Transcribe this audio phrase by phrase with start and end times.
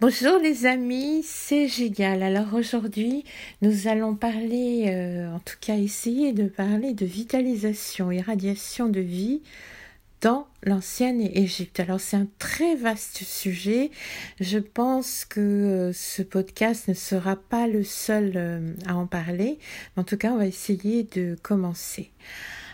[0.00, 2.22] Bonjour les amis, c'est Gégal.
[2.22, 3.22] Alors aujourd'hui,
[3.60, 9.42] nous allons parler, euh, en tout cas essayer de parler de vitalisation, irradiation de vie
[10.22, 11.80] dans l'ancienne Égypte.
[11.80, 13.90] Alors c'est un très vaste sujet.
[14.40, 19.58] Je pense que euh, ce podcast ne sera pas le seul euh, à en parler.
[19.98, 22.10] En tout cas, on va essayer de commencer.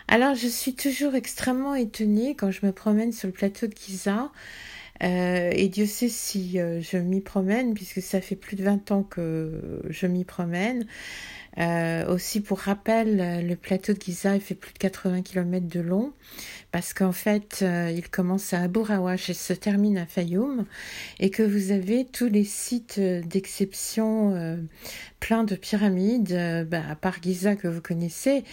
[0.07, 4.31] Alors je suis toujours extrêmement étonnée quand je me promène sur le plateau de Giza
[5.03, 8.91] euh, et Dieu sait si euh, je m'y promène, puisque ça fait plus de 20
[8.91, 10.85] ans que je m'y promène.
[11.59, 16.13] Euh, aussi, pour rappel, le plateau de Giza fait plus de 80 km de long,
[16.77, 20.63] parce qu'en fait, il commence à Abu Rawash et se termine à Fayoum,
[21.19, 24.59] et que vous avez tous les sites d'exception
[25.19, 28.43] plein de pyramides, bah, à part Giza que vous connaissez,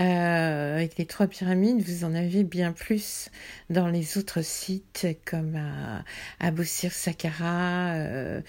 [0.00, 3.30] euh, avec les trois pyramides, vous en avez bien plus
[3.70, 6.04] dans les autres sites comme à,
[6.40, 8.40] à Saqqara, euh,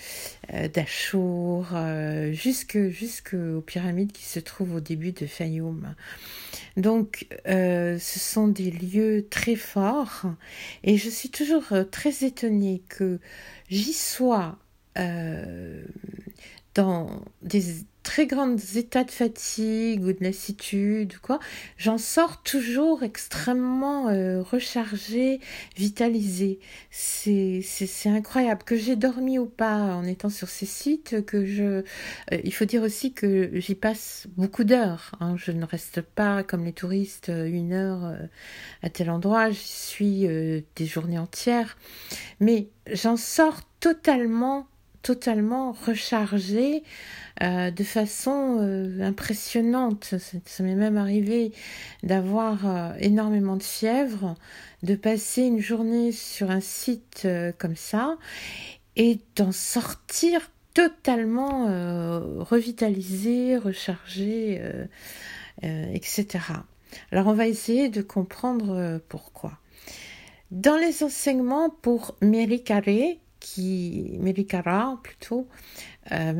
[0.54, 5.94] euh, Dachour, euh, jusque, jusque aux pyramides qui se trouvent au début de Fayoum.
[6.78, 10.26] Donc, euh, ce sont des lieux très forts
[10.84, 13.20] et je suis toujours très étonnée que
[13.70, 14.58] j'y sois
[16.74, 21.40] dans des très grands états de fatigue ou de lassitude ou quoi,
[21.78, 25.42] j'en sors toujours extrêmement euh, rechargée,
[25.76, 26.60] vitalisée.
[26.92, 28.62] C'est, c'est, c'est incroyable.
[28.64, 31.64] Que j'ai dormi ou pas en étant sur ces sites, que je...
[31.64, 31.84] Euh,
[32.44, 35.12] il faut dire aussi que j'y passe beaucoup d'heures.
[35.20, 35.36] Hein.
[35.36, 38.18] Je ne reste pas comme les touristes une heure euh,
[38.84, 39.50] à tel endroit.
[39.50, 40.28] J'y suis
[40.76, 41.76] des journées entières.
[42.40, 44.68] Mais j'en sors totalement
[45.06, 46.82] totalement rechargée
[47.44, 50.16] euh, de façon euh, impressionnante.
[50.46, 51.52] Ça, m'est même arrivé
[52.02, 54.34] d'avoir euh, énormément de fièvre,
[54.82, 57.28] de passer une journée sur un site
[57.60, 58.18] comme ça
[58.96, 61.66] et d'en sortir totalement
[62.40, 64.62] revitalisé, rechargé,
[65.62, 66.28] etc.
[67.12, 69.54] Alors on va essayer de comprendre pourquoi.
[70.52, 72.64] Dans les enseignements pour Mary
[73.46, 74.20] qui
[75.04, 75.48] plutôt.
[76.12, 76.34] Euh,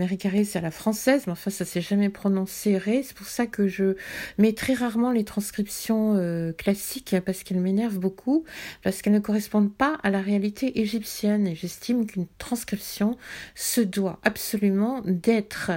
[0.44, 3.04] c'est à la française, mais enfin ça s'est jamais prononcé ré.
[3.04, 3.96] C'est pour ça que je
[4.40, 8.44] mets très rarement les transcriptions euh, classiques parce qu'elles m'énervent beaucoup,
[8.82, 11.46] parce qu'elles ne correspondent pas à la réalité égyptienne.
[11.46, 13.18] Et j'estime qu'une transcription
[13.54, 15.72] se doit absolument d'être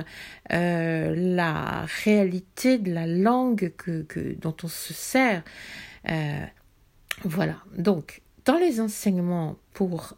[0.53, 4.07] euh, la réalité de la langue que
[4.41, 5.43] dont on se sert.
[6.09, 6.41] Euh,
[7.25, 7.57] voilà.
[7.77, 10.17] Donc dans les enseignements pour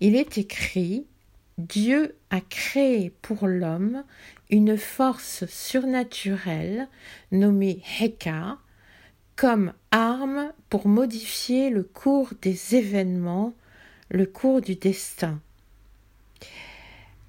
[0.00, 1.06] il est écrit
[1.58, 4.02] Dieu a créé pour l'homme
[4.50, 6.88] une force surnaturelle
[7.30, 8.58] nommée Heka
[9.36, 13.54] comme arme pour modifier le cours des événements,
[14.08, 15.40] le cours du destin.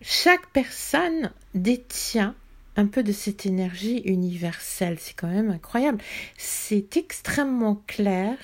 [0.01, 2.33] Chaque personne détient
[2.75, 4.97] un peu de cette énergie universelle.
[4.99, 6.01] C'est quand même incroyable.
[6.39, 8.35] C'est extrêmement clair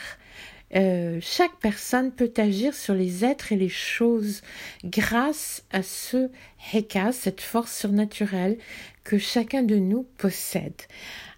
[0.76, 4.42] euh, chaque personne peut agir sur les êtres et les choses
[4.84, 6.30] grâce à ce
[6.74, 8.58] Heka, cette force surnaturelle
[9.04, 10.82] que chacun de nous possède.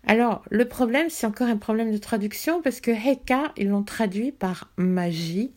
[0.07, 4.31] Alors, le problème, c'est encore un problème de traduction parce que Heka, ils l'ont traduit
[4.31, 5.51] par magie.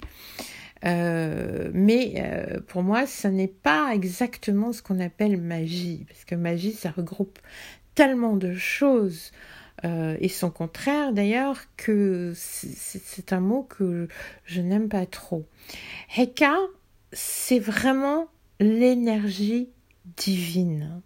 [0.85, 6.35] Euh, mais euh, pour moi, ce n'est pas exactement ce qu'on appelle magie, parce que
[6.35, 7.39] magie, ça regroupe
[7.95, 9.31] tellement de choses
[9.85, 14.09] euh, et son contraire d'ailleurs, que c'est un mot que
[14.45, 15.45] je n'aime pas trop.
[16.17, 16.57] Heka,
[17.13, 18.29] c'est vraiment
[18.61, 19.69] l'énergie
[20.17, 21.03] divine.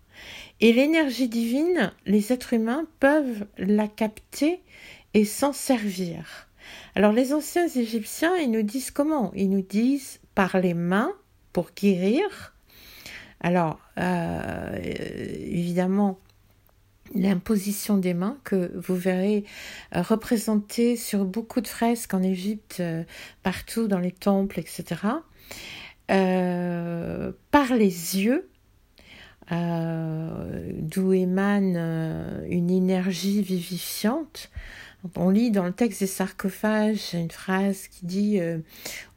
[0.60, 4.60] Et l'énergie divine, les êtres humains peuvent la capter
[5.14, 6.48] et s'en servir.
[6.94, 9.32] Alors les anciens Égyptiens, ils nous disent comment?
[9.34, 11.12] Ils nous disent par les mains
[11.52, 12.54] pour guérir.
[13.40, 16.18] Alors, euh, évidemment,
[17.16, 19.44] l'imposition des mains que vous verrez
[19.94, 23.04] euh, représentée sur beaucoup de fresques en Égypte, euh,
[23.42, 25.00] partout dans les temples, etc.
[26.10, 28.48] Euh, par les yeux,
[29.50, 31.76] d'où émane
[32.48, 34.50] une énergie vivifiante.
[35.14, 38.40] On lit dans le texte des sarcophages une phrase qui dit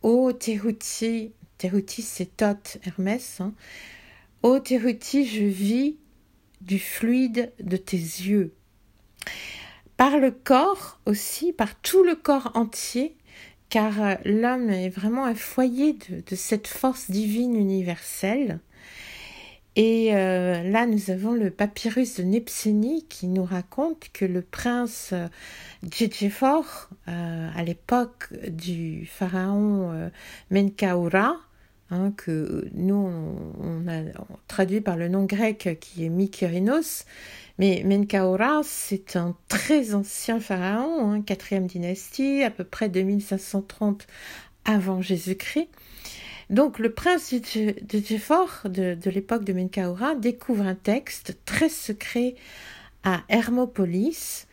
[0.04, 3.54] Ô Tehuti, c'est Thoth, Hermès, hein,
[4.44, 5.98] Ô je vis
[6.62, 8.54] du fluide de tes yeux.
[9.98, 13.18] Par le corps aussi, par tout le corps entier,
[13.70, 18.60] car euh, l'homme est vraiment un foyer de, cette force divine universelle.
[19.76, 25.14] Et euh, là, nous avons le papyrus de Nepseni qui nous raconte que le prince
[25.90, 30.12] Djedjefor, euh, à l'époque du pharaon
[30.50, 31.38] Menkaura,
[31.92, 34.02] hein, que nous on, a
[34.48, 37.06] traduit par le nom grec qui est Mykérinos,
[37.58, 44.08] mais Menkaura c'est un très ancien pharaon, hein, quatrième dynastie, à peu près 2530
[44.66, 45.70] avant Jésus-Christ.
[46.50, 52.36] Donc le prince de Djefor de, l'époque de Menkaura découvre un texte très secret
[53.04, 54.48] à Hermopolis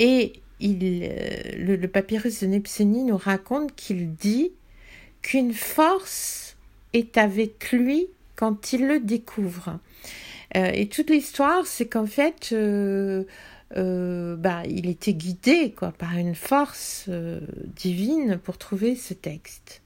[0.00, 4.52] et il, euh, le, papyrus de Nepseni nous raconte qu'il dit
[5.22, 6.49] qu'une force
[6.92, 9.78] est avec lui quand il le découvre.
[10.56, 13.24] Euh, et toute l'histoire, c'est qu'en fait, euh,
[14.36, 17.08] bah, il était guidé quoi, par une force
[17.76, 19.82] divine pour trouver ce texte.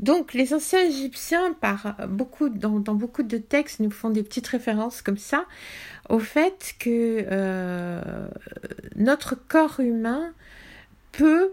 [0.00, 5.02] Donc les anciens égyptiens, par beaucoup, dans, beaucoup de textes, nous font des petites références
[5.02, 5.44] comme ça
[6.08, 8.28] au fait que euh,
[8.96, 10.32] notre corps humain
[11.12, 11.52] peut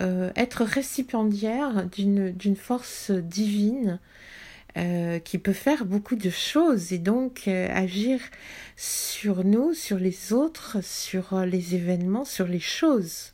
[0.00, 4.00] euh, être récipiendaire d'une force divine
[4.76, 8.20] euh, qui peut faire beaucoup de choses et donc agir
[8.76, 13.32] sur nous, sur les autres, sur les événements, sur les choses.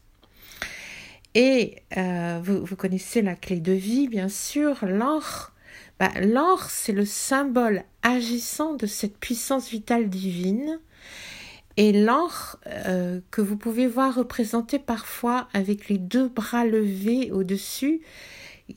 [1.35, 5.51] Et euh, vous, vous, connaissez la clé de vie, bien sûr, l'or.
[5.99, 10.79] Bah, l'or, c'est le symbole agissant de cette puissance vitale divine.
[11.77, 18.01] Et l'or euh, que vous pouvez voir représenté parfois avec les deux bras levés au-dessus,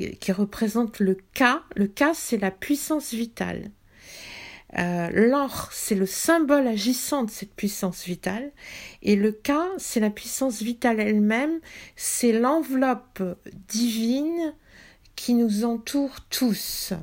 [0.01, 1.43] euh, qui représente le K.
[1.75, 3.71] Le K, c'est la puissance vitale.
[4.77, 8.51] Euh, l'or, c'est le symbole agissant de cette puissance vitale,
[9.01, 11.59] et le K, c'est la puissance vitale elle-même,
[11.95, 13.23] c'est l'enveloppe
[13.69, 14.53] divine
[15.15, 16.93] qui nous entoure tous.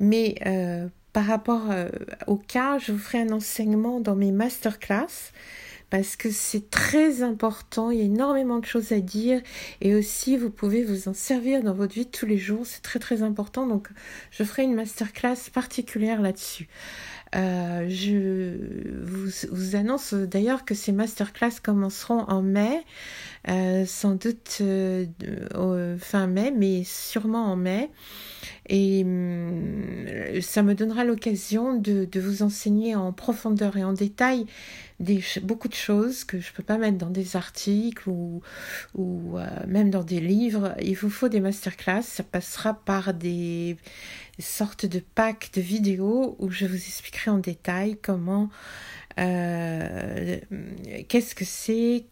[0.00, 1.88] Mais euh, par rapport euh,
[2.28, 5.32] au K, je vous ferai un enseignement dans mes masterclass
[5.90, 9.40] parce que c'est très important, il y a énormément de choses à dire
[9.80, 12.82] et aussi vous pouvez vous en servir dans votre vie de tous les jours, c'est
[12.82, 13.88] très très important donc
[14.30, 16.68] je ferai une masterclass particulière là-dessus.
[17.34, 18.54] Euh, je
[19.08, 22.84] vous, vous annonce d'ailleurs que ces masterclass commenceront en mai,
[23.48, 25.06] euh, sans doute euh,
[25.98, 27.90] fin mai, mais sûrement en mai.
[28.68, 34.46] Et hum, ça me donnera l'occasion de, vous enseigner en profondeur et en détail
[35.00, 38.42] des, beaucoup de choses que je ne peux pas mettre dans des articles ou,
[38.98, 40.74] euh, même dans des livres.
[40.82, 42.02] Il vous faut des masterclass.
[42.02, 43.76] Ça passera par des,
[44.38, 48.50] sortes de packs de vidéos où je vous expliquerai en détail comment
[49.18, 50.38] euh,
[51.08, 52.04] qu'est-ce que c'est,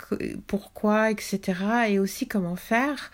[0.46, 1.40] pourquoi, etc.
[1.88, 3.10] Et aussi comment faire.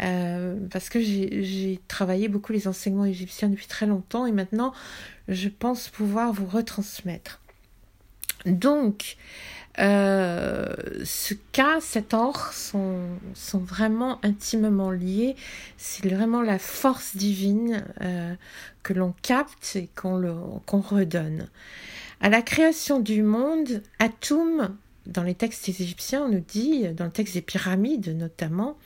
[0.00, 4.72] Euh, parce que j'ai travaillé beaucoup les enseignements égyptiens depuis très longtemps et maintenant
[5.28, 7.40] je pense pouvoir vous retransmettre.
[8.44, 9.16] Donc,
[9.78, 10.66] euh,
[11.04, 15.34] ce cas, cet or sont, sont vraiment intimement liés.
[15.78, 17.84] C'est vraiment la force divine
[18.82, 20.20] que l'on capte et qu'on
[20.70, 21.48] redonne.
[22.24, 27.10] À la création du monde, Atum, dans les textes égyptiens, on nous dit, dans le
[27.10, 28.78] texte des pyramides notamment,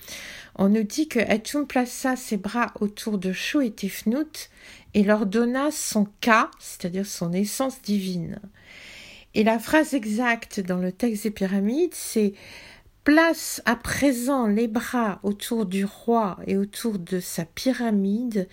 [0.57, 4.51] on nous dit que Atum plaça ses bras autour de Chou et Tefnut
[4.95, 8.41] et leur donna son cas, c'est-à-dire son essence divine.
[9.35, 12.33] Et la phrase exacte dans le texte des pyramides, c'est
[13.05, 18.49] Place à présent les bras autour du roi et autour de sa pyramide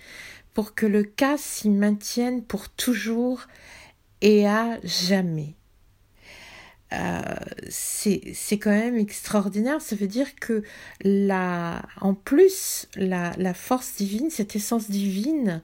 [0.54, 3.48] pour que le cas s'y maintienne pour toujours
[4.20, 5.54] et à jamais.
[6.92, 7.20] Euh,
[7.68, 9.80] c'est quand même extraordinaire.
[9.80, 10.62] Ça veut dire que
[11.02, 15.62] la, en plus, la, force divine, cette essence divine,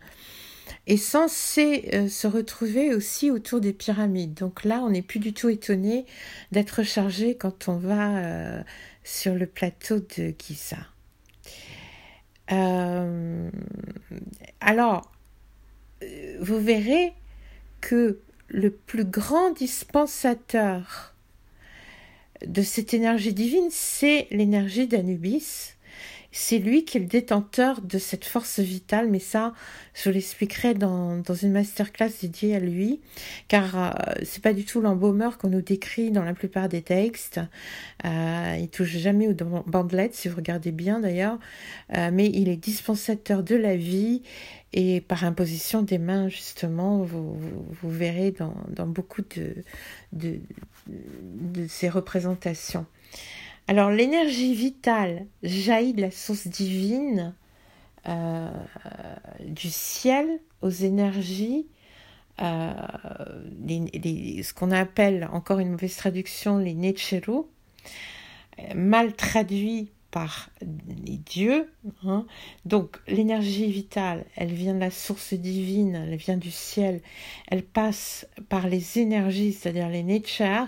[0.88, 4.34] est censé euh, se retrouver aussi autour des pyramides.
[4.34, 6.06] Donc là, on n'est plus du tout étonné
[6.50, 8.62] d'être chargé quand on va euh,
[9.04, 10.78] sur le plateau de Giza.
[14.60, 15.10] Alors,
[16.40, 17.14] vous verrez
[17.80, 18.20] que
[18.52, 21.14] le plus grand dispensateur
[22.46, 25.74] de cette énergie divine, c'est l'énergie d'Anubis,
[26.32, 29.52] c'est lui qui est le détenteur de cette force vitale, mais ça,
[29.94, 33.00] je l'expliquerai dans, dans une masterclass dédiée à lui,
[33.48, 33.90] car euh,
[34.22, 37.40] c'est pas du tout l'embaumeur qu'on nous décrit dans la plupart des textes.
[38.06, 39.34] Euh, il touche jamais aux
[39.66, 41.38] bandelettes, si vous regardez bien d'ailleurs,
[41.94, 44.22] euh, mais il est dispensateur de la vie
[44.72, 47.36] et par imposition des mains, justement, vous,
[47.82, 50.38] verrez dans, beaucoup de
[51.68, 52.86] ces représentations.
[53.68, 57.34] Alors l'énergie vitale jaillit de la source divine
[58.08, 58.50] euh,
[59.40, 61.66] du ciel aux énergies,
[62.40, 62.72] euh,
[63.68, 67.42] ce qu'on appelle, encore une mauvaise traduction, les Necheru,
[68.74, 71.72] mal traduit par les dieux.
[72.04, 72.26] Hein.
[72.64, 77.00] Donc l'énergie vitale, elle vient de la source divine, elle vient du ciel,
[77.48, 80.64] elle passe par les énergies, c'est-à-dire les Netcher,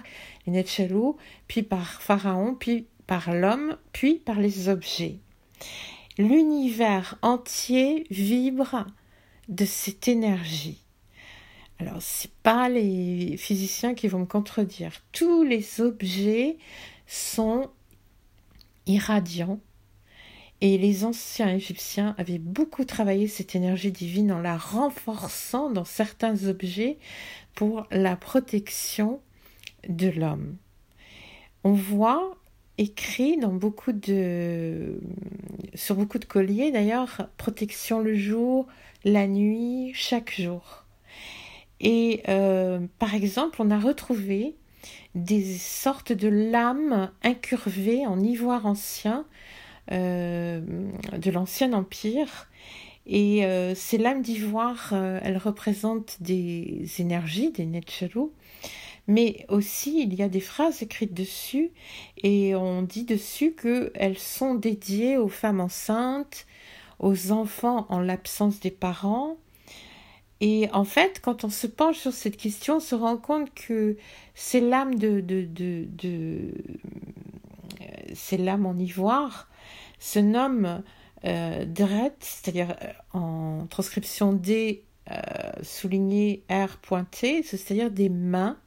[0.46, 1.12] les Netchelu,
[1.46, 5.18] puis par Pharaon, puis par l'homme, puis par les objets.
[6.18, 8.86] L'univers entier vibre
[9.48, 10.80] de cette énergie.
[11.80, 14.92] Alors, c'est pas les physiciens qui vont me contredire.
[15.12, 16.56] Tous les objets
[17.06, 17.68] sont
[18.86, 19.60] irradiants
[20.60, 26.46] et les anciens Égyptiens avaient beaucoup travaillé cette énergie divine en la renforçant dans certains
[26.46, 26.98] objets
[27.54, 29.20] pour la protection
[29.88, 30.56] de l'homme.
[31.64, 32.36] On voit
[32.78, 35.00] écrit dans beaucoup de
[35.74, 38.66] sur beaucoup de colliers d'ailleurs protection le jour,
[39.04, 40.84] la nuit, chaque jour.
[41.80, 44.56] Et euh, par exemple, on a retrouvé
[45.14, 49.26] des sortes de lames incurvées en ivoire ancien
[49.92, 50.60] euh,
[51.16, 52.48] de l'ancien empire.
[53.06, 58.30] Et euh, ces lames d'ivoire, elles représentent des énergies, des netcheru,
[59.06, 61.70] mais aussi il y a des phrases écrites dessus
[62.22, 66.46] et on dit dessus qu'elles sont dédiées aux femmes enceintes,
[66.98, 69.36] aux enfants en l'absence des parents.
[70.40, 73.96] Et en fait, quand on se penche sur cette question, on se rend compte que
[74.34, 76.52] ces lames de, de, de,
[78.38, 79.48] lames en ivoire
[79.98, 80.82] se nomment
[81.24, 85.16] euh, Dret, c'est-à-dire euh, en transcription D euh,
[85.62, 88.58] souligné R pointé, c'est-à-dire des mains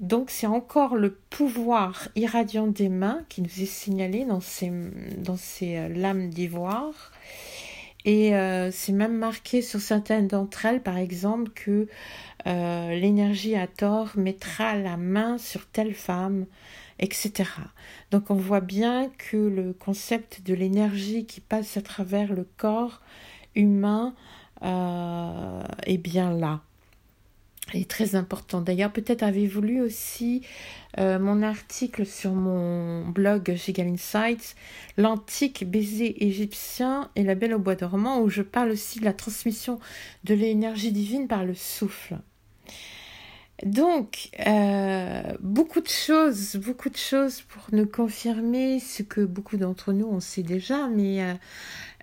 [0.00, 4.72] donc c'est encore le pouvoir irradiant des mains qui nous est signalé dans ces,
[5.18, 7.12] dans ces euh, lames d'ivoire.
[8.04, 11.88] Et euh, c'est même marqué sur certaines d'entre elles, par exemple, que
[12.46, 16.46] euh, l'énergie à tort mettra la main sur telle femme,
[16.98, 17.44] etc.
[18.10, 23.02] Donc on voit bien que le concept de l'énergie qui passe à travers le corps
[23.54, 24.14] humain
[24.62, 26.60] est bien là
[27.74, 28.60] est très important.
[28.60, 30.42] D'ailleurs, peut-être avez-vous lu aussi
[30.98, 34.56] euh, mon article sur mon blog Gigal Insights,
[34.96, 39.12] l'antique baiser égyptien et la belle au bois dormant, où je parle aussi de la
[39.12, 39.78] transmission
[40.24, 42.18] de l'énergie divine par le souffle.
[43.64, 49.92] Donc, euh, beaucoup de choses, beaucoup de choses pour nous confirmer ce que beaucoup d'entre
[49.92, 51.34] nous on sait déjà, mais euh,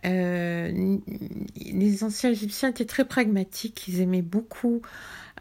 [0.03, 4.81] les anciens Égyptiens étaient très pragmatiques, ils aimaient beaucoup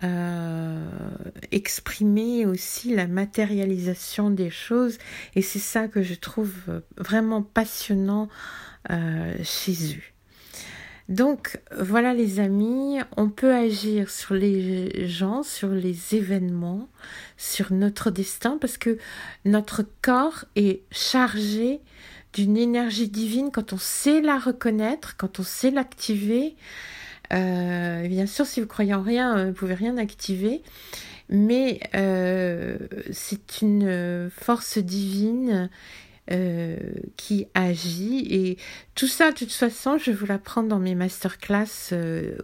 [0.04, 0.88] euh,
[1.52, 4.98] exprimer aussi la matérialisation des choses
[5.34, 6.52] et c'est ça que je trouve
[6.96, 8.28] vraiment passionnant
[8.90, 10.15] euh, chez eux.
[11.08, 16.88] Donc voilà les amis, on peut agir sur les gens, sur les événements,
[17.36, 18.98] sur notre destin parce que
[19.44, 21.80] notre corps est chargé
[22.32, 26.56] d'une énergie divine quand on sait la reconnaître, quand on sait l'activer
[27.32, 30.62] euh, bien sûr, si vous croyez en rien, vous ne pouvez rien activer.
[31.28, 32.78] Mais euh,
[33.10, 35.70] c'est une force divine
[36.30, 36.76] euh,
[37.16, 38.26] qui agit.
[38.30, 38.58] Et
[38.94, 41.94] tout ça, de toute façon, je vais vous l'apprendre dans mes masterclass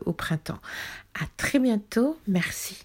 [0.05, 0.61] au printemps.
[1.15, 2.17] À très bientôt.
[2.27, 2.85] Merci.